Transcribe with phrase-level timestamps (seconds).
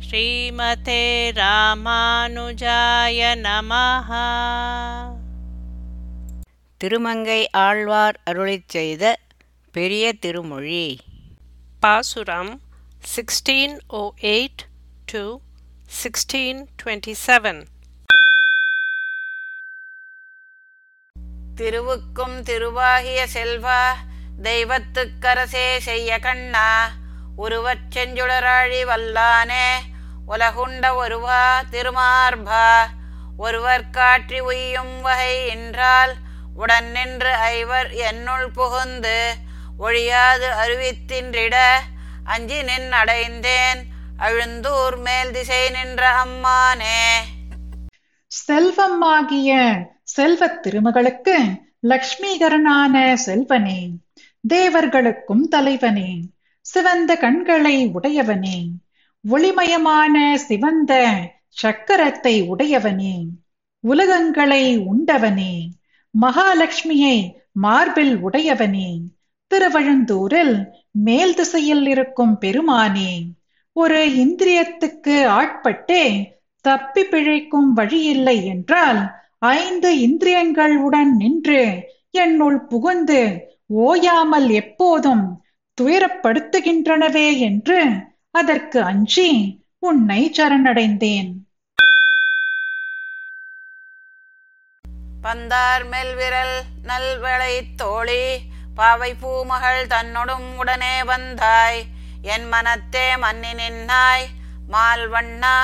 [0.00, 4.10] ஸ்ரீமதே ராமானுஜாய நமஹ.
[6.80, 9.18] திருமங்கை ஆழ்வார் அருளிச் செய்த
[9.72, 11.00] பெரிய திருமொழி.
[11.80, 12.60] பாசுரம்
[13.16, 14.66] 1608
[15.06, 15.40] to
[16.04, 17.66] 1627
[21.56, 23.80] திருவுக்கும் திருவாகிய செல்வா
[24.42, 26.68] தெய்வத்துக்கரசே செய்ய கண்ணா
[27.36, 29.68] உருவச் செஞ்சுடராழி வல்லானே
[30.28, 32.70] உலகுண்ட ஒருவா திருமார்பா.
[33.36, 36.14] ஒருவர் காற்றி உய்யும் வகை என்றால்
[36.54, 39.34] உடன் நின்று ஐவர் என்னுள் புகுந்து
[39.78, 41.56] ஒழியாது அருவித்தின்றிட
[42.24, 43.84] அஞ்சி நின் அடைந்தேன்
[44.18, 47.12] அழுந்தூர் மேல் திசை நின்ற அம்மானே.
[48.48, 53.88] செல்வமாகிய செல்வத் திருமகளுக்கு லக்ஷ்மீகரனான செல்வனே
[54.48, 56.34] தேவர்களுக்கும் தலைவனே.
[56.66, 58.70] சிவந்த கண்களை உடையவனே.
[59.30, 61.18] ஒளிமயமான சிவந்த
[61.62, 63.26] சக்கரத்தை உடையவனே.
[63.88, 65.68] உலகங்களை உண்டவனே.
[66.20, 69.00] மகாலட்சுமியை மார்பில் உடையவனே.
[69.46, 73.30] திருவழுந்தூரில் மேல் திசையில் இருக்கும் பெருமானே.
[73.72, 76.24] ஒரு இந்திரியத்துக்கு ஆட்பட்டே
[76.60, 85.44] தப்பி பிழைக்கும் வழியில்லை என்றால் ஐந்து இந்திரியங்களுடன் நின்று என்னுள் புகுந்து ஓயாமல் எப்போதும்
[85.78, 87.80] துயரப்படுத்துகின்றனவே என்று
[88.30, 89.28] அதற்கு அஞ்சி
[89.78, 91.30] உன்னை சரணடைந்தேன்.
[95.22, 98.24] பந்தார் மெல் விரல் நல்வளை தோழி
[98.74, 101.80] பாவை பூமகள் தன்னொடும் உடனே வந்தாய்.
[102.34, 104.26] என் மனத்தே மன்னி நின்னாய்
[104.68, 105.56] மால் வண்ணா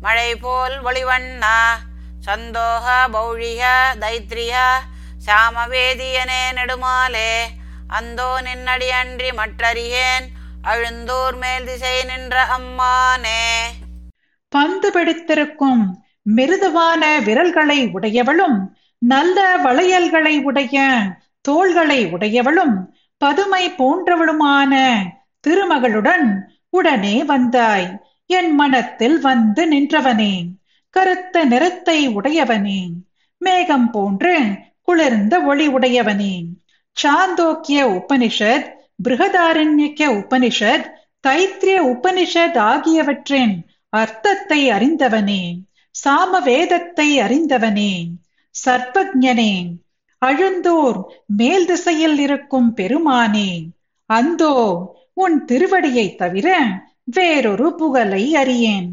[0.00, 1.56] மழை போல் ஒளிவண்ணா
[2.20, 3.62] சந்தோக பௌழிய
[4.02, 4.66] தைத்ரியா
[5.26, 7.32] சாமவேதியனே நெடுமாலே
[7.96, 10.26] அந்தோ நின்னடி அன்றி மற்றறியேன்
[10.62, 13.44] அழுந்தூர் மேல் திசை நின்ற அம்மானே.
[14.48, 15.82] பந்து பிடித்திருக்கும்
[16.36, 18.58] மிருதுவான விரல்களை உடையவளும்
[18.98, 20.76] நல்ல வளையல்களை உடைய
[21.40, 22.74] தோள்களை உடையவளும்
[23.20, 24.72] பதுமை போன்றவளுமான
[25.44, 26.26] திருமகளுடன்
[26.70, 27.88] உடனே வந்தாய்.
[28.26, 30.34] என் மனத்தில் வந்து நின்றவனே
[30.90, 32.80] கருத்த நிறத்தை உடையவனே
[33.40, 34.34] மேகம் போன்று
[34.82, 36.34] குளிர்ந்த ஒளி உடையவனே.
[36.96, 38.66] சாந்தோக்கிய உபனிஷத்
[39.04, 40.86] பிருகதாரண்யக்க உபனிஷத்
[41.26, 43.54] தைத்திரிய உபனிஷத் ஆகியவற்றின்
[43.92, 45.42] அர்த்தத்தை அறிந்தவனே
[45.94, 47.92] சாம வேதத்தை அறிந்தவனே
[48.54, 49.54] சர்பஜனே
[50.22, 53.50] அழுந்தோர் மேல் திசையில் இருக்கும் பெருமானே
[54.10, 54.54] அந்தோ
[55.14, 56.46] உன் திருவடியை தவிர
[57.04, 58.90] வேறொரு புகழை அறியேன்.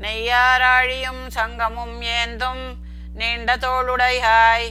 [0.00, 2.64] நெய்யாராழியும் சங்கமும் ஏந்தும்
[3.16, 4.68] நீண்ட தோளுடையாய்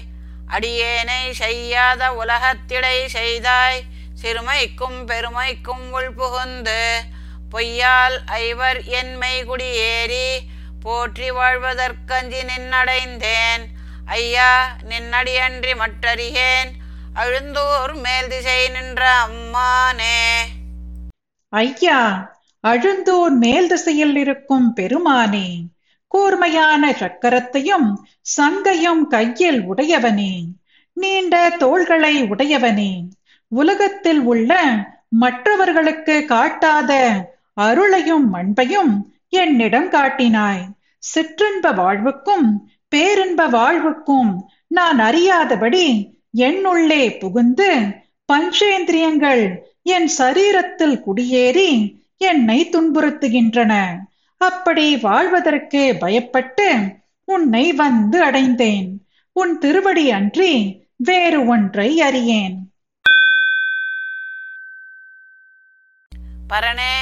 [0.47, 3.79] அடியேனை செய்யாத உலகத்திடை செய்தாய்.
[4.21, 6.81] சிறுமைக்கும் பெருமைக்கும் உள்புகுந்து
[7.51, 10.27] பொய்யால் ஐவர் என்மை குடியேறி
[10.83, 13.63] போற்றி வாழ்வதற்கஞ்சி நின்னடைந்தேன்.
[14.05, 16.71] ஐயா நின்னடியன்றி மற்றறியேன்.
[17.15, 20.21] அழுந்தூர் மேல் திசை நின்ற அம்மானே.
[21.49, 22.01] ஐயா
[22.67, 25.47] அழுந்தோர் மேல் திசையில் இருக்கும் பெருமானே.
[26.07, 30.33] கூர்மையான சக்கரத்தையும் சங்கையும் கையில் உடையவனே.
[30.93, 33.07] நீண்ட தோள்களை உடையவனே.
[33.47, 34.51] உலகத்தில் உள்ள
[35.09, 36.91] மற்றவர்களுக்கு காட்டாத
[37.61, 38.93] அருளையும் அன்பையும்
[39.29, 40.63] என்னிடம் காட்டினாய்.
[41.13, 47.77] சிற்றின்ப வாழ்வுக்கும் பேரின்ப வாழ்வுக்கும் நான் அறியாதபடி என்னுள்ளே புகுந்து
[48.33, 53.73] பஞ்சேந்திரியங்கள் என் சரீரத்தில் குடியேறி என்னை துன்புறுத்துகின்றன.
[54.37, 59.07] அப்படி வாழ்வதற்கு பயப்பட்டு உன்னை வந்து அடைந்தேன்.
[59.31, 62.57] உன் திருவடி அன்றி வேறு ஒன்றை அறியேன்.
[66.47, 66.95] பரணே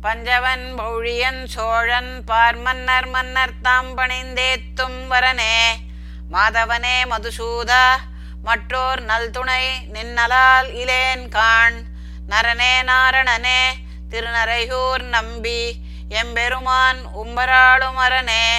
[0.00, 5.58] பஞ்சவன் பௌழியன் சோழன் பார் மன்னர் மன்னர் தாம் பணிந்தேத்தும் வரனே.
[6.32, 7.86] மாதவனே மதுசூதா
[8.42, 11.78] மற்றோர் நல்துணை நின்னலால் இலேன் காண்.
[12.28, 13.62] நரனே நாரணனே
[14.10, 15.74] திருநரையூர் நம்பி
[16.10, 18.56] எம்பெருமான் உம்பராளும் அரணே.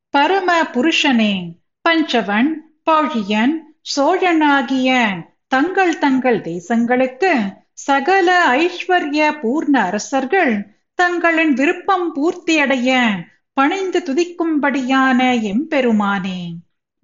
[0.10, 3.54] பரம புருஷனே பஞ்சவன் பௌழியன்
[3.96, 5.14] சோழனாகிய
[5.48, 13.14] தங்கள் தங்கள் தேசங்களுக்கு சகல ஐஸ்வர்ய பூர்ண அரசர்கள் தங்களின் விருப்பம் பூர்த்தியடைய
[13.54, 16.54] பணிந்து துதிக்கும்படியான எம்பெருமானே.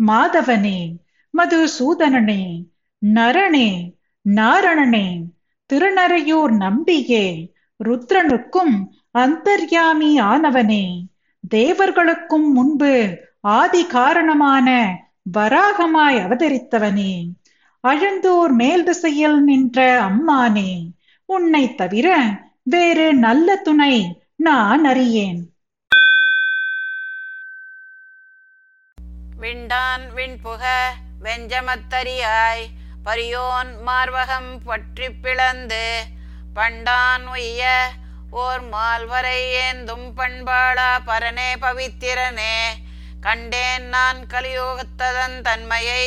[0.08, 0.92] மாதவனே
[1.38, 2.72] மதுசூதனனே
[3.04, 3.70] நரணே
[4.26, 5.08] நாரணனே
[5.70, 7.26] திருநறையூர் நம்பியே
[7.80, 8.76] ருத்ரனுக்கும்
[9.14, 10.86] அந்தர்யாமி ஆனவனே
[11.52, 12.94] தேவர்களுக்கும் முன்பு
[13.42, 14.70] ஆதி காரணமான
[15.34, 17.14] வராகமாய் அவதரித்தவனே
[17.84, 20.72] அழந்தூர் மேல் திசையில் நின்ற அம்மானே
[21.30, 22.08] உன்னை தவிர
[22.64, 23.96] வேறு நல்ல துணை
[24.36, 25.42] நான் அறியேன்.
[29.40, 30.64] விண்டான் விண்புக
[31.24, 32.66] வெஞ்சமத்தரியாய்
[33.04, 35.86] பரியோன் மார்வகம் பற்றி பிளந்து
[36.56, 37.64] பண்டான் உய்ய
[38.32, 42.56] ஓர் மால்வரை ஏந்தும் பண்பாளா பரனே பவித்திரனே.
[43.22, 46.06] கண்டேன் நான் கலியோகத்ததன் தன்மையை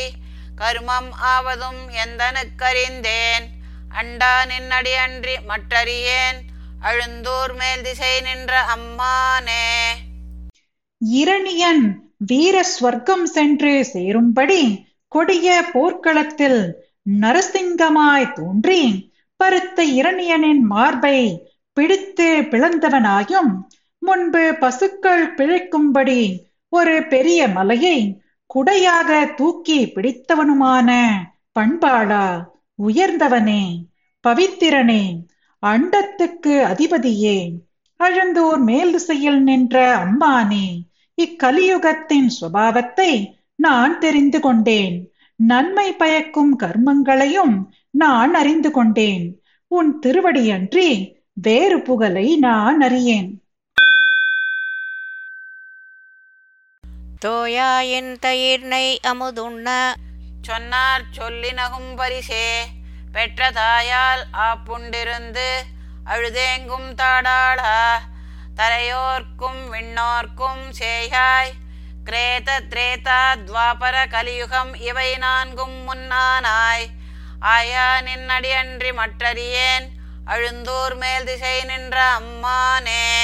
[0.55, 3.47] கருமம் ஆவதும் எந்தனுக்கறிந்தேன்.
[3.95, 6.41] அண்டா நின்னடி அன்றி மற்றறியேன்
[6.81, 9.69] அழுந்தூர் மேல் திசை நின்ற அம்மானே.
[11.01, 11.85] இரணியன்
[12.17, 14.63] வீர ஸ்வர்க்கம் சென்று சேரும்படி
[15.09, 16.61] கொடிய போர்க்களத்தில்
[17.07, 18.83] நரசிங்கமாய் தோன்றி
[19.37, 21.19] பருத்த இரணியனின் மார்பை
[21.73, 23.53] பிடித்து பிளந்தவனாயும்
[23.99, 27.99] முன்பு பசுக்கள் பிழைக்கும்படி ஒரு பெரிய மலையை
[28.55, 30.91] குடையாக தூக்கி பிடித்தவனுமான
[31.61, 32.27] பண்பாளா
[32.79, 33.63] உயர்ந்தவனே
[34.25, 35.05] பவித்திரனே
[35.63, 37.39] அண்டத்துக்கு அதிபதியே
[38.01, 40.67] அழந்தோர் மேல் திசையில் நின்ற அம்மானே
[41.19, 43.13] இக்கலியுகத்தின் சுபாவத்தை
[43.57, 44.97] நான் தெரிந்து கொண்டேன்.
[45.37, 49.43] நன்மை பயக்கும் கர்மங்களையும் நான் அறிந்து கொண்டேன்.
[49.67, 53.43] உன் திருவடியன்றி வேறு புகழை நான் அறியேன்.
[57.27, 58.67] தோயாயின் தயிர்
[59.07, 59.95] அமுதுண்ண.
[60.43, 62.61] சொன்னார் சொல்லினகும் பரிசே.
[63.13, 65.55] பெற்ற தாயால் ஆப்புண்டிருந்து
[66.07, 67.93] அழுதேங்கும் தாடாளா.
[68.57, 71.66] தரையோர்க்கும் விண்ணோர்க்கும் சேயாய்.
[72.07, 76.87] கிரேத திரேதா துவாபர கலியுகம் இவை நான்கும் முன்னானாய்.
[77.41, 79.85] ஆயா நின்னடியன்றி மற்றறியேன்.
[80.27, 83.23] அழுந்தூர் மேல் திசை நின்ற அம்மானே.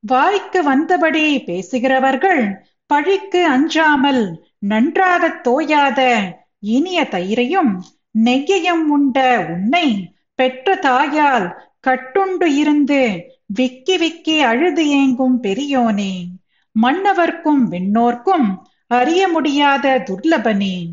[0.00, 6.22] வாய்க்கு வந்தபடி பேசுகிறவர்கள் பழிக்கு அஞ்சாமல் நன்றாகத் தோயாத
[6.60, 7.84] இனிய தயிரையும்
[8.24, 11.52] நெய்யையும் உண்ட உன்னை பெற்ற தாயால்
[11.86, 16.37] கட்டுண்டு இருந்து விக்கி விக்கி அழுது ஏங்கும் பெரியோனே.
[16.82, 20.88] மன்னவர்க்கும் விண்ணோர்க்கும் அறிய முடியாத துர்லபனே.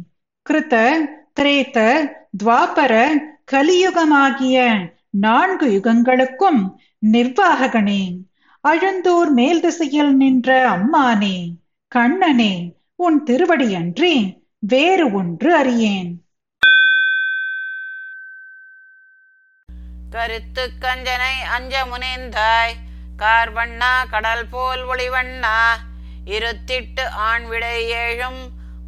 [0.50, 0.92] கிருத
[1.40, 2.08] திரேத
[2.44, 3.10] துவாபர
[3.52, 4.76] கலியுகமாகிய
[5.10, 6.62] நான்கு யுகங்களுக்கும்
[7.12, 8.18] நிர்வாககனே.
[8.68, 11.52] அழந்தூர் மேல் திசையில் நின்ற அம்மானே
[11.88, 16.24] கண்ணனே உன் திருவடி அன்றி வேறு ஒன்று அறியேன்.
[20.10, 22.85] கருத்து கஞ்சனை அஞ்ச முனைந்தாய்.
[23.17, 25.57] கார்வண்ணா கடல் போல் ஒளிவண்ணா
[26.25, 28.41] இருத்திட்டு ஆண் விடை ஏழும்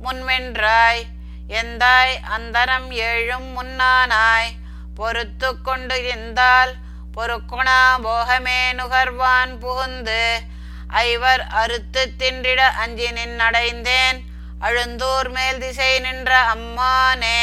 [0.03, 1.03] முன்வென்றாய்
[1.50, 2.15] எந்தாய்?
[2.38, 4.51] அந்தரம் ஏழும் முன்னானாய்
[4.95, 6.74] பொறுத்து கொண்டு இருந்தால்
[7.18, 10.39] பொறுக்குணா போகமே நுகர்வான் புகுந்து.
[10.88, 14.19] ஐவர் அறுத்து தின்றிட அஞ்சி நின்னடைந்தேன்
[14.59, 17.41] அழுந்தூர் மேல் திசை நின்ற அம்மானே.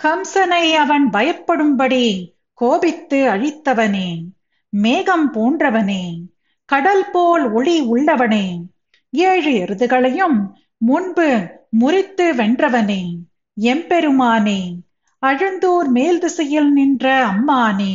[0.00, 2.04] கம்சனை அவன் பயப்படும்படி
[2.54, 4.08] கோபித்து அழித்தவனே.
[4.72, 6.04] மேகம் போன்றவனே
[6.68, 8.46] கடல் போல் ஒளி உள்ளவனே
[9.12, 10.36] ஏழு எருதுகளையும்
[10.80, 11.28] முன்பு
[11.78, 13.02] முறித்து வென்றவனே
[13.56, 14.60] எம்பெருமானே
[15.22, 17.94] அழுந்தூர் மேல் திசையில் நின்ற அம்மானே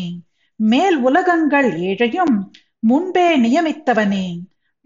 [0.60, 2.36] மேல் உலகங்கள் ஏழையும்
[2.84, 4.28] முன்பே நியமித்தவனே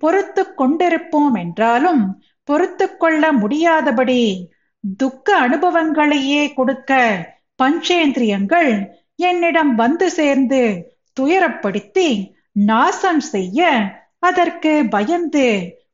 [0.01, 2.03] பொறுத்து கொண்டிருப்போம் என்றாலும்
[2.50, 4.21] பொறுத்து கொள்ள முடியாதபடி
[4.83, 6.92] துக்க அனுபவங்களையே கொடுக்க
[7.59, 8.71] பஞ்சேந்திரியங்கள்
[9.21, 10.61] என்னிடம் வந்து சேர்ந்து
[11.19, 12.09] துயரப்படுத்தி
[12.52, 13.69] நாசம் செய்ய
[14.19, 15.47] அதற்கு பயந்து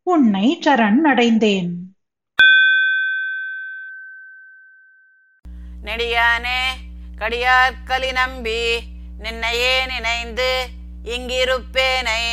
[0.03, 1.71] உன்னை சரண் அடைந்தேன்.
[5.85, 6.61] நெடியானே
[7.17, 8.61] கடியார்கலி நம்பி
[9.19, 10.67] நின்னையே நினைந்து
[11.05, 12.23] இங்கிருப்பேனை.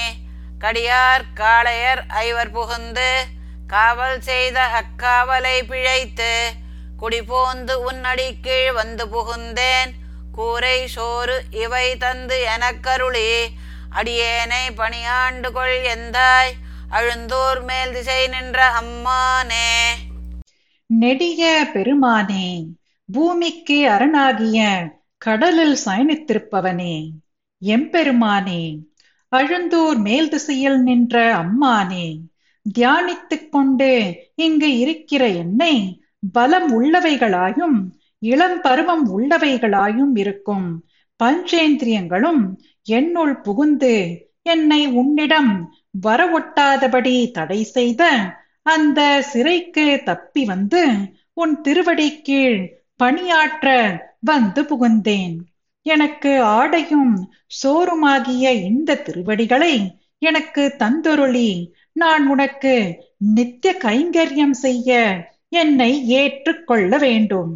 [0.58, 3.24] கடியார் காளையர் ஐவர் புகுந்து
[3.66, 6.52] காவல் செய்த அக்காவலை பிழைத்து
[6.96, 9.92] குடிபோந்து உன்னடி கீழ் வந்து புகுந்தேன்.
[10.32, 13.46] கூரை சோறு இவை தந்து எனக்கருளி.
[13.94, 16.52] அடியேனை பணியாண்டு கொள் எந்தாய்.
[16.90, 19.88] அழுந்தூர் மேல் திசை நின்ற அம்மானே.
[20.86, 22.64] நெடிய பெருமானே
[23.12, 27.08] பூமிக்கு அரணாகிய கடலில் சயனித்திருப்பவனே.
[27.64, 28.78] எம்பெருமானே
[29.36, 32.18] அழுந்தூர் மேல் திசையில் நின்ற அம்மானே
[32.78, 37.78] தியானித்துக் கொண்டு இங்கு இருக்கிற என்னை பலம் உள்ளவைகளாயும்
[38.22, 40.66] இளம் பருவம் உள்ளவைகளாயும் இருக்கும்.
[41.20, 42.42] பஞ்சேந்திரியங்களும்
[42.84, 43.94] என்னுள் புகுந்து
[44.42, 45.52] என்னை உன்னிடம்
[46.02, 48.02] வரவொட்டாதபடி தடை செய்த
[48.62, 50.82] அந்த சிறைக்கு தப்பி வந்து
[51.32, 52.58] உன் திருவடி கீழ்
[52.96, 53.68] பணியாற்ற
[54.20, 55.36] வந்து புகுந்தேன்.
[55.86, 57.14] எனக்கு ஆடையும்
[57.62, 59.74] சோறுமாகிய இந்த திருவடிகளை
[60.18, 61.50] எனக்கு தந்தொருளி.
[61.92, 62.74] நான் உனக்கு
[63.34, 64.90] நித்திய கைங்கரியம் செய்ய
[65.48, 67.52] என்னை ஏற்றுக்கொள்ள வேண்டும்.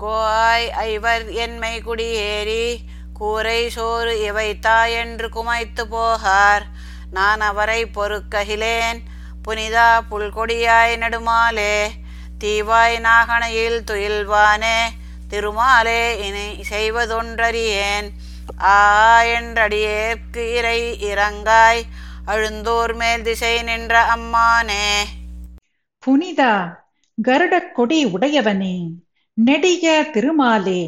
[0.00, 2.78] கோய் ஐவர் என்மை குடியேறி
[3.12, 4.58] கூரை சோறு இவை
[4.92, 6.62] என்று குமைத்து போகார்.
[7.10, 9.00] நான் அவரை பொறுக்ககிலேன்.
[9.48, 11.90] புனிதா புல்கொடியாய் நடுமாலே
[12.44, 14.78] தீவாய் நாகனையில் துயில்வானே
[15.30, 18.08] திருமாலே இனி செய்வதொன்றறியேன்.
[18.62, 21.82] ஆ என்றடியேற்கு இறை இறங்காய்
[22.26, 25.04] அழுந்தோர் மேல் திசை நின்ற அம்மானே.
[26.06, 26.76] புனிதா
[27.22, 28.76] கருடக் கொடி உடையவனே.
[29.36, 30.82] நெடிய திருமாலே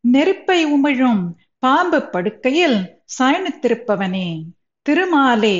[0.00, 1.22] நெருப்பை உமிழும்
[1.58, 2.78] பாம்பு படுக்கையில்
[3.18, 4.28] சாய்ந்திருப்பவனே
[4.86, 5.58] திருமாலே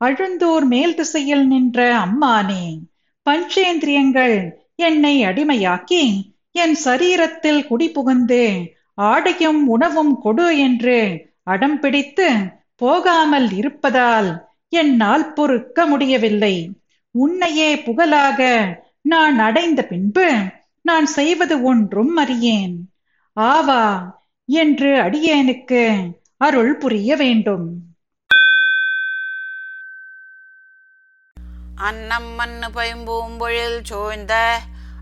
[0.00, 2.64] அழுந்தோர் மேல் திசையில் நின்ற அம்மானே
[3.26, 4.36] பஞ்சேந்திரியங்கள்
[4.76, 6.02] என்னை அடிமையாக்கி
[6.52, 8.42] என் சரீரத்தில் குடிபுகுந்து
[8.94, 10.98] ஆடையும் உணவும் கொடு என்று
[11.44, 12.28] அடம் பிடித்து
[12.76, 14.28] போகாமல் இருப்பதால்
[14.68, 16.54] என்னால் பொறுக்க முடியவில்லை.
[17.14, 18.40] உன்னையே புகழாக
[19.02, 20.28] நான் அடைந்த பின்பு
[20.86, 22.76] நான் செய்வது ஒன்றும் அறியேன்.
[23.36, 23.82] ஆவா
[24.48, 25.82] என்று அடியேனுக்கு
[26.36, 27.66] அருள் புரிய வேண்டும்.
[31.78, 34.34] அன்னம் மண்ணு பைம்பூம்பொழில் சூழ்ந்த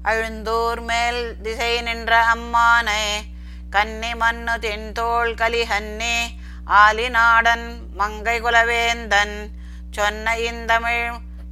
[0.02, 3.04] அழுந்தோர் மேல் திசை நின்ற அம்மானே
[3.70, 6.16] கன்னி மண்ணு தென்தோள் கலிஹன்னே
[6.82, 9.36] ஆலிநாடன் மங்கை குலவேந்தன்
[9.90, 11.06] சொன்ன இந்தமிழ்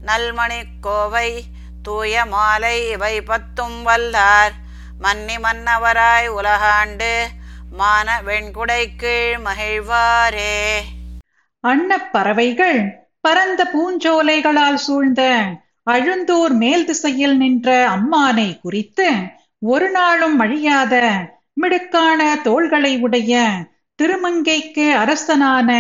[0.05, 1.29] நல்மணி கோவை
[1.83, 4.55] தூய மாலை இவை பத்தும் வல்லார்.
[4.99, 7.13] மன்னி மன்னவராய் உலகாண்டு
[7.73, 10.57] மான வெண்குடை கீழ் மகிழ்வாரே.
[11.65, 12.81] அன்னப் பறவைகள்
[13.21, 15.23] பரந்த பூஞ்சோலைகளால் சூழ்ந்த
[15.91, 19.09] அழுந்தூர் மேல் திசையில் நின்ற அம்மானை குறித்து
[19.63, 20.95] ஒரு நாளும் அழியாத
[21.61, 23.33] மிடுக்கான தோள்களை உடைய
[23.99, 25.71] திருமங்கைக்கு அரசனான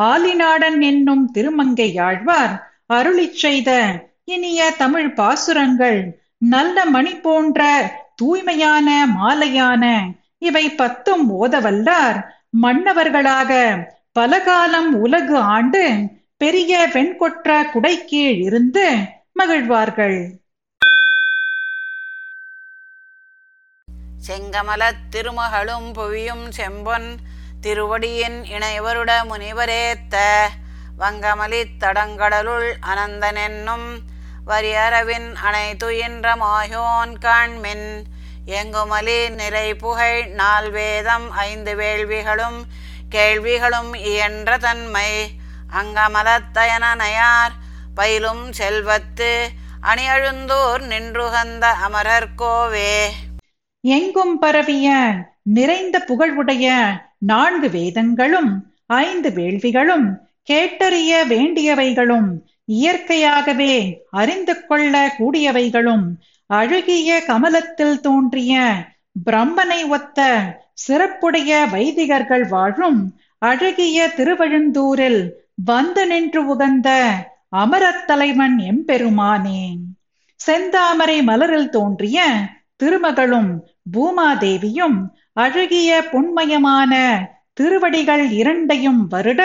[0.00, 2.54] ஆலிநாடன் என்னும் திருமங்கையாழ்வார்
[2.94, 3.70] அருளிச் செய்த
[4.28, 5.98] இனிய தமிழ் பாசுரங்கள்
[6.38, 7.60] நல்ல மணி போன்ற
[8.14, 9.84] தூய்மையான மாலையான.
[10.38, 12.18] இவை பத்தும் ஓதவல்லார்
[12.62, 13.50] மன்னவர்களாக
[14.12, 15.82] பல காலம் உலகு ஆண்டு
[16.36, 18.86] பெரிய வெண்கொற்ற குடைக்கீழ் இருந்து
[19.32, 20.18] மகிழ்வார்கள்.
[24.26, 27.08] செங்கமலத் திருமகளும் புவியும் செம்பொன்
[27.60, 30.16] திருவடியின் இணைவருட முனிவரேத்த
[30.98, 33.88] வங்கமலி தடங்கடலுள் அனந்தனென்னும்
[34.46, 37.88] வரியரவின் அணை துயின்ற மாயோன் காண்மின்.
[38.46, 42.58] எங்குமலி நிறை புகழ் நால் வேதம் ஐந்து வேள்விகளும்
[43.08, 45.10] கேள்விகளும் இயன்ற தன்மை.
[45.72, 47.54] அங்கமலத்தயனனையார்
[47.94, 49.48] பயிலும் செல்வத்து
[49.82, 52.96] அணியழுந்தோர் நின்றுகந்த அமரர்கோவே
[53.80, 54.88] எங்கும் பரவிய
[55.42, 56.66] நிறைந்த புகழ்வுடைய
[57.18, 58.50] நான்கு வேதங்களும்
[58.86, 60.06] ஐந்து வேள்விகளும்
[60.50, 62.28] கேட்டறிய வேண்டியவைகளும்
[62.68, 63.74] இயற்கையாகவே
[64.10, 66.06] அறிந்து கொள்ள கூடியவைகளும்
[66.46, 68.74] அழகிய கமலத்தில் தோன்றிய
[69.30, 70.20] பிரம்மனை ஒத்த
[70.88, 73.00] சிறப்புடைய வைதிகர்கள் வாழும்
[73.38, 75.32] அழகிய திருவழுந்தூரில்
[75.64, 76.88] வந்து நின்று உகந்த
[77.56, 79.62] அமரத் தலைவன் எம்பெருமானே.
[80.40, 82.24] செந்தாமரை மலரில் தோன்றிய
[82.82, 83.50] திருமகளும்
[83.92, 84.98] பூமாதேவியும்
[85.32, 86.92] அழகிய பொன்மயமான
[87.60, 89.42] திருவடிகள் இரண்டையும் வருட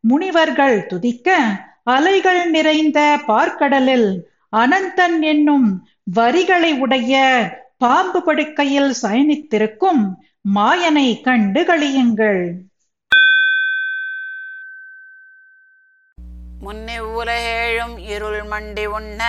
[0.00, 1.38] முனிவர்கள் துதிக்க
[1.86, 4.10] அலைகள் நிறைந்த பார்க்கடலில்
[4.56, 5.68] அனந்தன் என்னும்
[6.14, 7.14] வரிகளை உடைய
[7.78, 10.02] பாம்பு படுக்கையில் சயனித்திருக்கும்
[10.50, 12.42] மாயனை கண்டு கழியுங்கள்
[16.62, 19.22] முன்னே உலகேழும் இருள் மண்டி உண்ண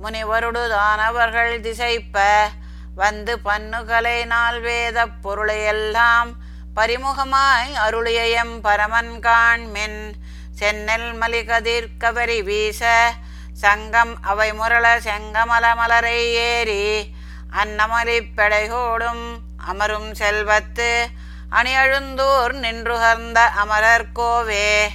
[0.00, 2.16] முனிவருடு தானவர்கள் திசைப்ப
[2.96, 6.30] வந்து பன்னுகலை நாள் வேத பொருளையெல்லாம்
[6.76, 10.00] பரிமுகமாய் அருளிய எம் பரமன் காண்மின்
[10.58, 13.12] சென்னல் மலிகதிர் கவரி வீச
[13.52, 17.10] சங்கம் அவை முரள செங்கமல மலரை ஏறி
[17.50, 19.24] அன்னமலி பெடைகோடும்
[19.66, 21.08] அமரும் செல்வத்து
[21.50, 24.88] அணியழுந்தூர் நின்றுகர்ந்த அமரர் கோவே.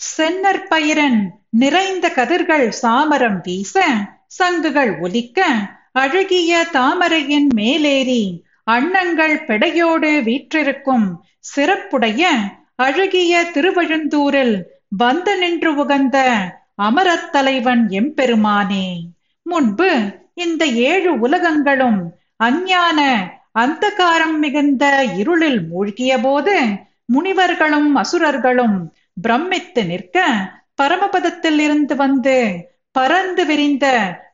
[0.00, 1.20] சென்னற்பயிரன்
[1.50, 3.84] நிறைந்த கதிர்கள் சாமரம் வீச
[4.26, 5.46] சங்குகள் ஒலிக்க
[5.92, 11.22] அழகிய தாமரையின் மேலேறி அன்னங்கள் பெடையோடு வீற்றிருக்கும்
[11.54, 12.30] சிறப்புடைய
[12.76, 16.16] அழகிய திருவழுந்தூரில் வந்து நின்று உகந்த
[16.82, 18.86] அமரத் தலைவன் எம்பெருமானே.
[19.46, 19.90] முன்பு
[20.34, 22.00] இந்த ஏழு உலகங்களும்
[22.36, 23.00] அஞ்ஞான
[23.58, 24.84] அந்தகாரம் மிகுந்த
[25.16, 26.54] இருளில் மூழ்கிய போது
[27.06, 28.76] முனிவர்களும் அசுரர்களும்
[29.22, 30.18] பிரமித்து நிற்க
[30.82, 32.36] பரமபதத்தில் இருந்து வந்து
[32.92, 33.86] பறந்து விரிந்த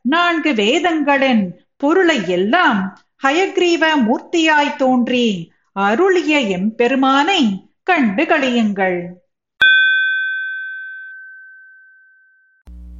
[0.03, 1.43] நான்கு வேதங்களின்
[1.77, 2.81] பொருளை எல்லாம்
[3.27, 5.27] ஹயக்ரீவ மூர்த்தியாய் தோன்றி
[5.77, 7.41] அருளிய எம்பெருமானை
[7.83, 8.99] கண்டு கழியுங்கள்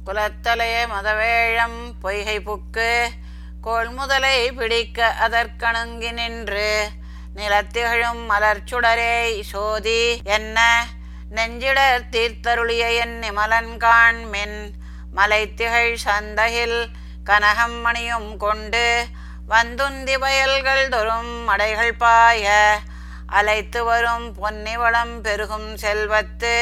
[0.09, 2.87] குலத்தலைய மதவேழம் பொய்கை புக்கு
[3.61, 6.69] கொள்முதலை பிடிக்க அதற்கணுங்கி நின்று
[7.35, 9.13] நிலத்திகழும் மலர்ச்சுடரே
[9.51, 10.57] சோதி என்ன
[11.29, 14.57] நெஞ்சிடர் தீர்த்தருளிய என் நிமலன்கான் மின்
[15.13, 16.79] மலைத்திகழ் சந்தகில்
[17.23, 18.85] கனகம் மணியும் கொண்டு
[19.47, 22.57] வந்துந்தி வயல்கள் தொறும் மடைகள் பாய
[23.33, 26.57] அலைத்து வரும் பொன்னிவளம் பெருகும் செல்வத்து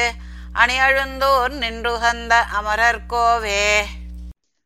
[0.60, 3.66] அணியழுந்தோர் நின்றுகந்த அமரர்கோவே.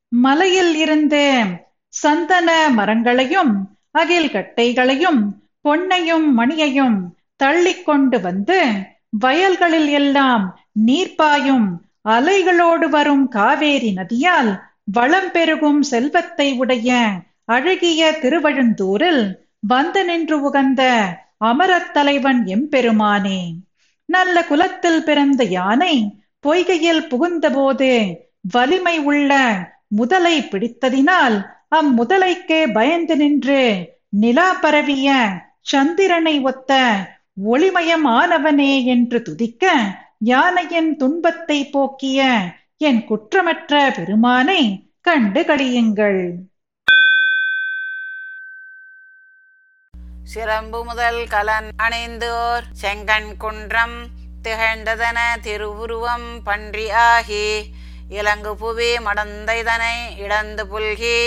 [0.09, 1.45] மலையில் இருந்து
[1.89, 5.21] சந்தன மரங்களையும் அகில் கட்டைகளையும்
[5.69, 6.99] பொன்னையும் மணியையும்
[7.37, 8.65] தள்ளிக் கொண்டு வந்து
[9.09, 11.69] வயல்களில் எல்லாம் நீர்ப்பாயும்
[12.09, 17.11] அலைகளோடு வரும் காவேரி நதியால் வளம் பெருகும் செல்வத்தை உடைய
[17.45, 20.83] அழகிய திருவழுந்தூரில் வந்து நின்று உகந்த
[21.45, 23.55] அமரத் தலைவன் எம்பெருமானே.
[24.09, 25.95] நல்ல குலத்தில் பிறந்த யானை
[26.45, 27.91] பொய்கையில் புகுந்தபோது
[28.53, 29.33] வலிமை உள்ள
[29.89, 31.37] முதலை பிடித்ததினால்
[31.71, 33.63] அம்முதலைக்கே பயந்து நின்று
[34.17, 35.09] நிலா பரவிய
[35.63, 36.73] சந்திரனை ஒத்த
[37.45, 39.67] ஒளிமயம் ஆனவனே என்று துதிக்க
[40.25, 42.21] யானையின் துன்பத்தை போக்கிய
[42.79, 44.63] என் குற்றமற்ற பெருமானை
[45.01, 46.23] கண்டு கழியுங்கள்
[50.25, 53.97] சிலம்பு முதல் கலன் அணைந்தோர் செங்கண் குன்றம்
[54.43, 57.47] திகழ்ந்ததன திருவுருவம் பன்றி ஆகி
[58.11, 61.19] இலங்கு புவி மடந்தைதனை இடந்து புல்கி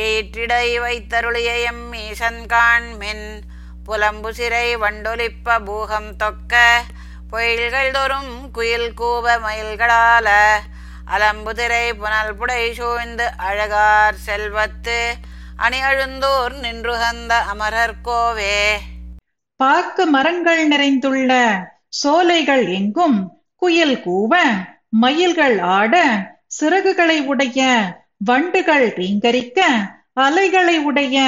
[0.00, 3.26] ஈற்றிடை வைத்தருளிய எம் ஈசன் காண்மின்
[3.84, 6.54] புலம்பு சிறை வண்டொலிப்ப பூகம் தொக்க
[7.32, 10.28] பொயில்கள் தோறும் குயில் கூப மயில்களால
[11.10, 14.98] அலம்புதிரை புனல் புடை சூழ்ந்து அழகார் செல்வத்து
[15.60, 18.58] அணி அழுந்தோர் நின்றுகந்த அமரர்கோவே
[19.56, 21.32] பாக்கு மரங்கள் நிறைந்துள்ள
[22.02, 23.18] சோலைகள் எங்கும்?
[23.56, 24.32] குயில் கூவ
[24.88, 25.94] மயில்கள் ஆட
[26.60, 27.60] சிறகுகளை உடைய
[28.24, 29.60] வண்டுகள் ரீங்கரிக்க
[30.12, 31.18] அலைகளை உடைய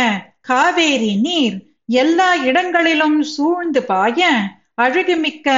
[0.40, 1.56] காவேரி நீர்
[1.87, 4.30] எல்லா இடங்களிலும் சூழ்ந்து பாய
[4.83, 5.48] அழகுமிக்க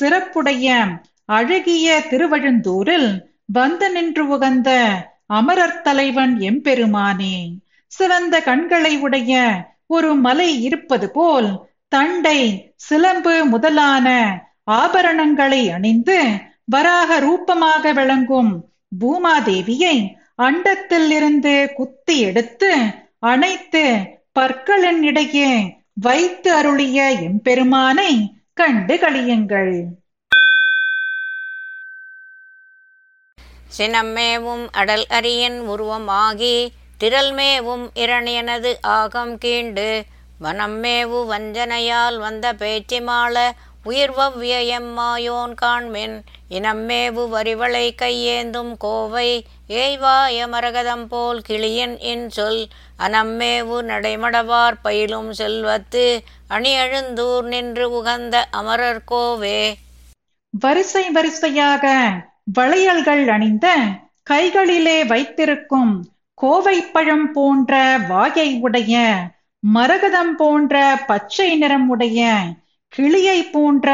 [0.00, 0.68] சிறப்புடைய
[1.28, 3.10] அழகிய திருவழுந்தூரில்
[3.52, 4.70] வந்து நின்று உகந்த
[5.26, 7.36] அமரர் தலைவன் எம்பெருமானே.
[7.92, 9.32] சிவந்த கண்களை உடைய
[9.88, 11.48] ஒரு மலை இருப்பது போல்
[11.92, 12.38] தண்டை
[12.78, 14.08] சிலம்பு முதலான
[14.74, 16.18] ஆபரணங்களை அணிந்து
[16.66, 18.52] வராக ரூபமாக விளங்கும்
[19.00, 19.96] பூமாதேவியை
[20.38, 22.70] அண்டத்தில் இருந்து குத்தி எடுத்து
[23.26, 23.84] அணைத்து
[24.32, 25.50] பற்களின் இடையே
[26.00, 28.12] வைத்து அருளிய எம்பெருமானை
[28.54, 29.74] கண்டு கழியுங்கள்
[33.70, 36.56] சினமேவும் அடல் அரியன் உருவமாகி
[37.00, 40.06] திரள்மேவும் இரணியனது ஆகம் கீண்டு
[40.40, 43.36] மனம்மேவு வஞ்சனையால் வந்த பேச்சிமாள
[43.86, 46.16] உயிர்வவ்விய எம்மாயோன் காண்மின்
[46.50, 57.42] இனம்மேவு வரிவளை கையேந்தும் கோவை ஏய்வாய மரகதம் போல் கிளியன் இன் சொல் அனம்மேவு நடைமடவார் பயிலும் செல்வத்து அணியழுந்தூர்
[57.42, 59.74] நின்று உகந்த அமரர் கோவே.
[60.50, 61.84] வரிசை வரிசையாக
[62.52, 63.66] வளையல்கள் அணிந்த
[64.22, 65.92] கைகளிலே வைத்திருக்கும்
[66.42, 68.94] கோவைப்பழம் போன்ற வாயை உடைய
[69.74, 72.38] மரகதம் போன்ற பச்சை நிறம் உடைய
[72.88, 73.88] கிளியை போன்ற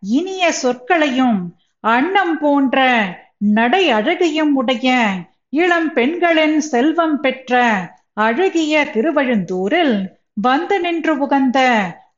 [0.00, 1.40] இனிய சொற்களையும்
[1.80, 2.86] அன்னம் போன்ற
[3.36, 5.08] நடை அழகையும் உடைய
[5.48, 7.70] இளம் பெண்களின் செல்வம் பெற்ற
[8.14, 9.96] அழகிய திருவழுந்தூரில்
[10.34, 11.58] வந்து நின்று உகந்த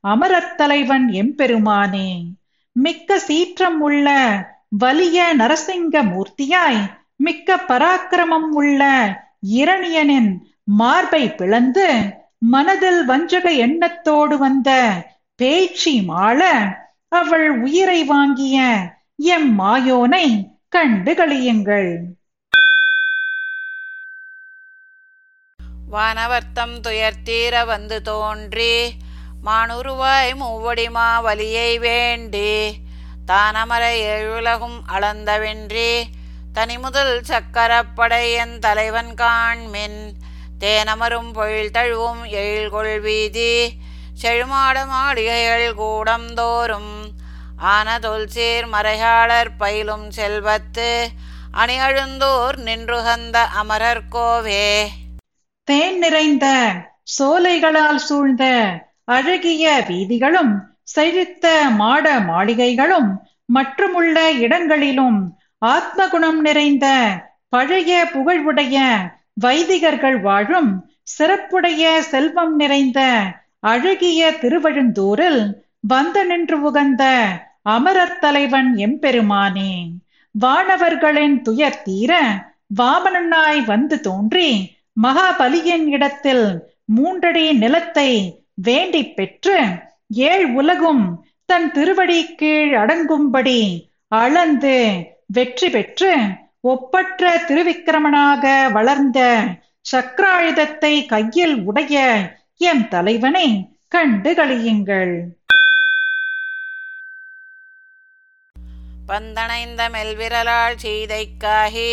[0.07, 2.09] அமரத் தலைவன் எம்பெருமானே.
[2.71, 4.07] மிக்க சீற்றம் உள்ள
[4.69, 6.81] வலிய நரசிங்க மூர்த்தியாய்
[7.15, 8.83] மிக்க பராக்கிரமம் உள்ள
[9.53, 10.31] இரணியனின்
[10.73, 11.87] மார்பை பிளந்து
[12.51, 14.69] மனதில் வஞ்சக எண்ணத்தோடு வந்த
[15.39, 16.41] பேச்சி மாள
[17.11, 18.57] அவள் உயிரை வாங்கிய
[19.35, 20.25] எம் மாயோனை
[20.69, 21.89] கண்டு கழியுங்கள்
[25.89, 28.73] வானவர்த்தம் துயர்த்தீர வந்து தோன்றி
[29.43, 32.51] மானுருவாய் மூவடிமா வலியை வேண்டி
[33.25, 35.91] தானமர ஏழுலகும் அளந்தவென்றி
[36.55, 39.99] தனிமுதல் சக்கரப்படையன் தலைவன் காண்மின்.
[40.59, 43.73] தேனமரும் பொழில் தழுவும் எழில்கொள் வீதி.
[44.21, 46.93] செழுமாட மாளிகைகள் கூடந்தோறும்
[47.57, 51.07] ஆன தொல்சீர் மறையாளர் பயிலும் செல்வத்து.
[51.53, 54.87] அணியழுந்தோர் நின்றுகந்த அமரர்கோவே
[55.63, 56.47] தேன் நிறைந்த
[57.19, 58.43] சோலைகளால் சூழ்ந்த
[59.05, 63.09] அழகிய வீதிகளும் செழித்த மாட மாளிகைகளும்
[63.45, 66.87] மற்றுமுள்ள இடங்களிலும் ஆத்ம குணம் நிறைந்த
[67.49, 68.77] பழைய புகழ்வுடைய
[69.41, 70.71] வைதிகர்கள் வாழும்
[71.17, 72.99] சிறப்புடைய செல்வம் நிறைந்த
[73.59, 75.41] அழகிய திருவழுந்தூரில்
[75.87, 77.03] வந்து நின்று உகந்த
[77.67, 79.71] அமரர் தலைவன் எம்பெருமானே.
[80.35, 82.11] வானவர்களின் துயர் தீர
[82.77, 84.49] வாமனனாய் வந்து தோன்றி
[85.03, 86.45] மகாபலியின் இடத்தில்
[86.85, 88.09] மூன்றடி நிலத்தை
[88.63, 89.57] வேண்டி பெற்று
[90.27, 91.05] ஏழ் உலகும்
[91.49, 93.59] தன் திருவடி கீழ் அடங்கும்படி
[94.15, 94.77] அளந்து
[95.29, 96.11] வெற்றி பெற்று
[96.61, 99.19] ஒப்பற்ற திருவிக்கிரமனாக வளர்ந்த
[99.91, 102.03] சக்கராயுதத்தை கையில் உடைய
[102.57, 103.47] எம் தலைவனை
[103.87, 105.15] கண்டு கழியுங்கள்
[109.07, 111.91] பந்தனைந்த மெல்விரலால் சீதைக்காகி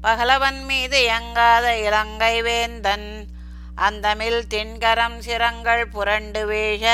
[0.00, 3.08] பகலவன் மீது இயங்காத இலங்கை வேந்தன்.
[3.74, 6.84] அந்தமில் தின்கரம் சிரங்கள் புரண்டு வீழ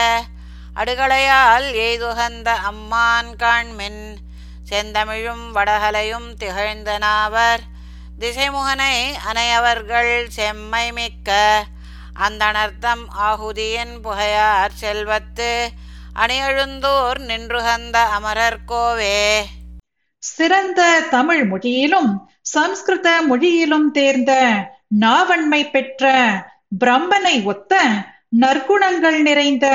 [0.75, 4.12] அடுகளையால் எய்துகந்த அம்மான் காண்மின்.
[4.71, 7.63] செந்தமிழும் வடகலையும் திகழ்ந்தனாவர்
[8.19, 8.95] திசைமுகனை
[9.33, 11.31] அனையவர்கள் செம்மை மிக்க.
[12.21, 15.69] அந்தனர்த்தம் ஆகுதியின் புகையார் செல்வத்து.
[16.15, 19.43] அணியழுந்தோர் நின்றுகந்த அமரர்கோவே
[20.19, 24.33] சிறந்த தமிழ் மொழியிலும் சம்ஸ்கிருத மொழியிலும் தேர்ந்த
[24.89, 26.11] நாவன்மை பெற்ற
[26.85, 27.81] பிரம்மனை ஒத்த
[28.41, 29.67] நற்குணங்கள் நிறைந்த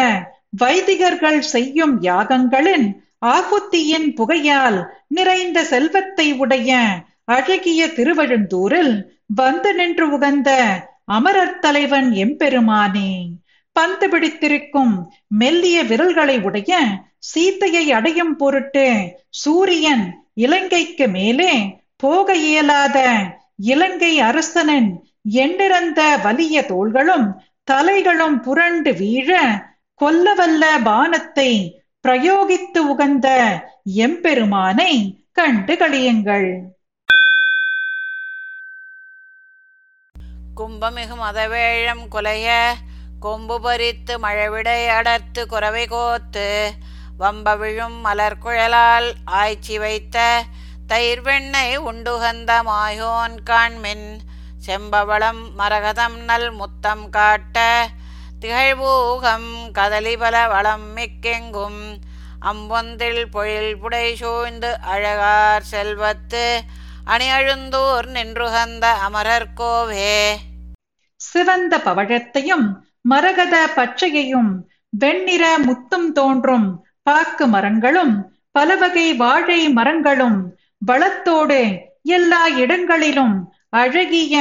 [0.63, 2.87] வைதிகர்கள் செய்யும் யாகங்களின்
[3.21, 6.71] ஆகுத்தியின் புகையால் நிறைந்த செல்வத்தை உடைய
[7.27, 8.93] அழகிய திருவழுந்தூரில்
[9.35, 10.49] வந்து நின்று உகந்த
[11.07, 13.11] அமரர் தலைவன் எம்பெருமானே
[13.75, 14.93] பந்து பிடித்திருக்கும்
[15.39, 16.71] மெல்லிய விரல்களை உடைய
[17.31, 18.85] சீத்தையை அடையும் பொருட்டு
[19.41, 20.05] சூரியன்
[20.37, 21.51] இலங்கைக்கு மேலே
[21.97, 22.97] போக இயலாத
[23.67, 24.89] இலங்கை அரசனின்
[25.37, 27.27] எண்ணிறந்த வலிய தோள்களும்
[27.67, 29.29] தலைகளும் புரண்டு வீழ
[29.99, 31.51] கொல்லவல்ல பானத்தை
[32.05, 33.27] பிரயோகித்து உகந்த
[33.97, 34.91] எம்பெருமானை
[35.31, 36.49] கண்டு களியுங்கள்.
[40.57, 42.47] கும்பமிகு மதவேழம் குலைய
[43.19, 46.47] கொம்பு பறித்து மழவிடை அடர்த்து குறவை கோத்து
[47.17, 50.17] வம்ப விழும் மலர் குழலால் ஆய்ச்சி வைத்த
[50.87, 54.07] தயிர் வெண்ணை உண்டுகந்த மாயோன் காண்மின்
[54.67, 57.57] செம்பவளம் மரகதம் நல் முத்தம் காட்ட
[58.41, 61.81] திகழ்வூகம் கதலிபல வளம் மிக்கெங்கும்.
[62.41, 66.43] அம்பொந்தில் பொழில் புடை சூழ்ந்து அழகார் செல்வத்து
[67.05, 70.17] அணியழுந்தூர் நின்றுகந்த அமரர்கோவே
[71.21, 72.65] சிவந்த பவழத்தையும்
[73.01, 74.51] மரகத பச்சையையும்
[74.93, 76.67] வெண்ணிற முத்தும் தோன்றும்
[77.03, 78.13] பாக்கு மரங்களும்
[78.51, 80.37] பலவகை வாழை மரங்களும்
[80.81, 81.61] வளத்தோடு
[82.09, 83.35] எல்லா இடங்களிலும்
[83.69, 84.35] அழகிய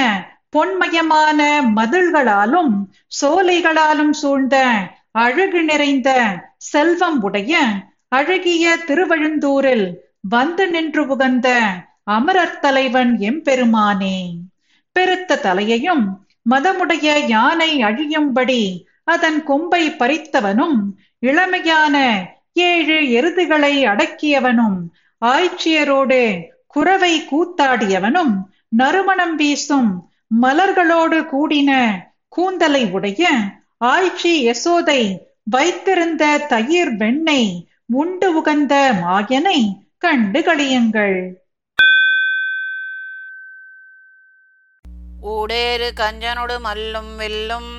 [0.57, 2.89] பொன்மயமான மதில்களாலும்
[3.21, 4.65] சோலைகளாலும் சூழ்ந்த
[5.13, 7.59] அழகு நிறைந்த செல்வம் உடைய
[8.09, 11.61] அழகிய திருவழுந்தூரில் வந்து நின்று உகந்த
[12.05, 14.39] அமரர் தலைவன் எம்பெருமானே.
[14.93, 20.79] பெருத்த தலையையும் மதமுடைய யானை அழியும்படி அதன் கொம்பை பறித்தவனும்
[21.21, 24.79] இளமையான ஏழு எருதுகளை அடக்கியவனும்
[25.25, 28.35] ஆய்ச்சியரோடு குறவை கூத்தாடியவனும்
[28.69, 31.71] நறுமணம் வீசும் மலர்களோடு கூடின
[32.33, 33.25] கூந்தலை உடைய
[33.87, 35.01] ஆய்ச்சி யசோதை
[35.47, 37.51] வைத்திருந்த தயிர் வெண்ணெய்
[37.95, 39.59] உண்டு உகந்த மாயனை
[39.99, 41.19] கண்டு களியுங்கள்
[45.29, 47.71] ஊடேறு கஞ்சனொடு மல்லும் வில்லும்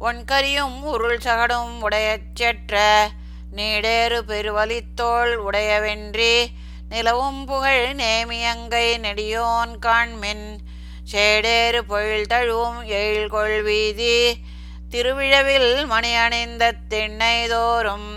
[0.00, 2.74] ஒன்கரியும் உருள் சகடும் உடையச் செற்ற
[3.52, 6.34] நீடேறு பெருவலித்தோள் உடையவென்றி
[6.88, 10.46] நிலவும் புகழ் நேமியங்கை நெடியோன் காண்மின்
[11.10, 14.16] சேடேறு பொழில் தழுவும் எழில்கொள் வீதி.
[14.90, 18.10] திருவிழவில் மணி அணிந்த திண்ணை தோறும்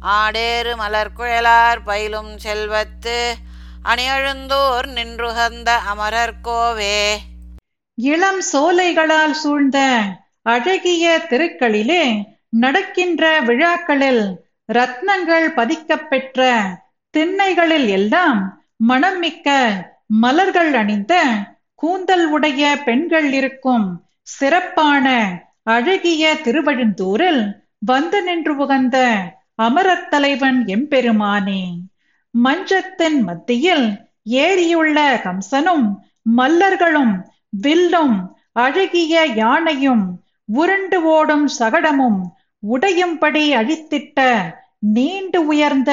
[0.00, 3.34] ஆடேறு மலர்குழலார் பயிலும் செல்வத்து.
[3.84, 7.00] அணியழுந்தோர் நின்றுகந்த அமரர்கோவே
[7.94, 9.78] இளம் சோலைகளால் சூழ்ந்த
[10.42, 12.02] அழகிய தெருக்களிலே
[12.50, 14.24] நடக்கின்ற விழாக்களில்
[14.72, 16.56] ரத்னங்கள் பதிக்கப்பெற்ற
[17.14, 18.40] திண்ணைகளில் எல்லாம்
[18.76, 19.48] மணம் மிக்க
[20.06, 21.14] மலர்கள் அணிந்த
[21.78, 23.86] கூந்தல் உடைய பெண்கள் இருக்கும்
[24.28, 25.06] சிறப்பான
[25.64, 27.42] அழகிய திருவழுந்தூரில்
[27.78, 28.96] வந்து நின்று உகந்த
[29.62, 31.62] அமரத் தலைவன் எம்பெருமானே.
[32.34, 33.86] மஞ்சத்தின் மத்தியில்
[34.30, 35.86] ஏறியுள்ள கம்சனும்
[36.36, 37.14] மல்லர்களும்
[37.62, 38.16] வில்லும்
[38.52, 40.04] அழகிய யானையும்
[40.48, 42.20] உருண்டு ஓடும் சகடமும்
[42.62, 44.20] உடையும்படி அழித்திட்ட
[44.78, 45.92] நீண்டு உயர்ந்த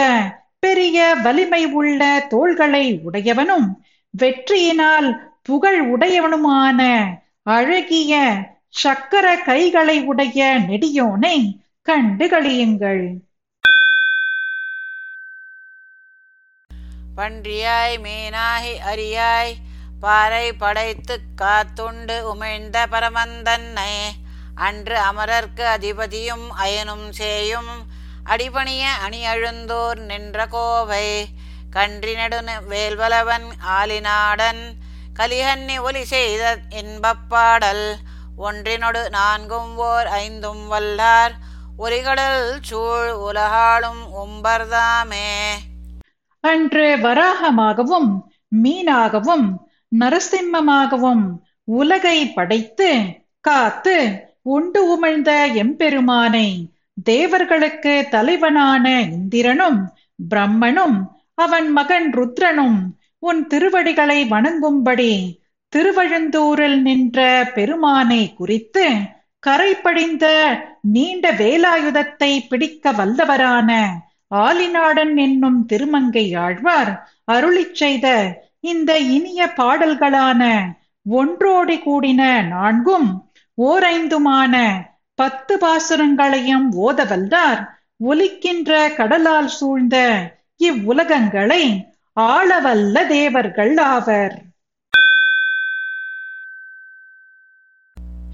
[0.60, 3.68] பெரிய வலிமை உள்ள தோள்களை உடையவனும்
[4.14, 5.10] வெற்றியினால்
[5.46, 6.82] புகழ் உடையவனுமான
[7.50, 8.14] அழகிய
[8.76, 11.38] சக்கர கைகளை உடைய நெடியோனை
[11.88, 13.04] கண்டு கழியுங்கள்
[17.18, 19.54] பன்றியாய் மீனாகி அரியாய்
[20.00, 23.94] பாறை படைத்து காத்துண்டு உமிழ்ந்த பரமந்தன்னை
[24.60, 27.72] அன்று அமரர்க்கு அதிபதியும் அயனும் சேயும்
[28.26, 31.08] அடிபணிய அணியழுந்தோர் நின்ற கோவை
[31.70, 34.64] கன்றி நெடு வேல்வலவன் ஆலிநாடன்
[35.16, 36.44] கலிஹன்னி ஒலி செய்த
[36.80, 37.86] இன்பப் பாடல்
[38.38, 41.34] ஒன்றினொடு நான்கும் ஓர் ஐந்தும் வல்லார்.
[41.78, 45.30] ஒலிகடல் சூழ் உலகாளும் உம்பர்தாமே
[46.44, 48.10] அன்று வராகமாகவும்
[48.64, 49.48] மீனாகவும்
[49.92, 51.26] நரசிம்மமாகவும்
[51.74, 52.90] உலகை படைத்து
[53.46, 53.98] காத்து
[54.48, 56.48] உண்டு உமிழ்ந்த எம்பெருமானை
[57.04, 59.80] தேவர்களுக்கு தலைவனான இந்திரனும்
[60.30, 60.98] பிரம்மனும்
[61.36, 62.80] அவன் மகன் ருத்ரனும்
[63.24, 65.12] உன் திருவடிகளை வணங்கும்படி
[65.74, 67.20] திருவழுந்தூரில் நின்ற
[67.56, 68.86] பெருமானை குறித்து
[69.44, 70.26] கரைப்படிந்த
[70.90, 73.72] நீண்ட வேலாயுதத்தை பிடிக்க வல்லவரான
[74.42, 76.92] ஆலிநாடன் என்னும் திருமங்கை ஆழ்வார்
[77.32, 78.08] அருளிச் செய்த
[78.64, 80.44] இந்த இனிய பாடல்களான
[81.06, 83.10] ஒன்றோடி கூடின நான்கும்
[83.58, 84.54] ஓரைந்துமான
[85.20, 87.62] பத்து பாசுரங்களையும் ஓதவல்லார்
[88.06, 89.98] ஒலிக்கின்ற கடலால் சூழ்ந்த
[90.62, 91.64] இவ்வுலகங்களை
[92.20, 94.44] ஆளவல்ல தேவர்கள் ஆவர்.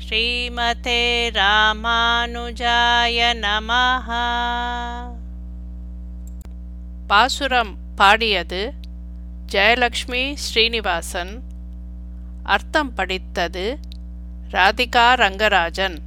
[0.07, 4.11] ஸ்ரீமதே ராமானுஜாய நமஹ.
[7.07, 8.73] பாசுரம் பாடியது
[9.51, 11.41] ஜெயலக்ஷ்மி ஸ்ரீனிவாசன்.
[12.43, 13.79] அர்த்தம் படித்தது
[14.51, 15.97] ராதிகா ரங்கராஜன்.